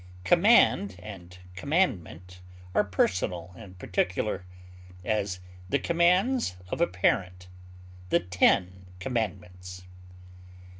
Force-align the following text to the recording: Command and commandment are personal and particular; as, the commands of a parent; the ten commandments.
Command 0.23 0.95
and 0.97 1.37
commandment 1.55 2.41
are 2.73 2.83
personal 2.83 3.53
and 3.55 3.77
particular; 3.77 4.47
as, 5.05 5.39
the 5.69 5.77
commands 5.77 6.55
of 6.69 6.81
a 6.81 6.87
parent; 6.87 7.47
the 8.09 8.19
ten 8.19 8.87
commandments. 8.99 9.83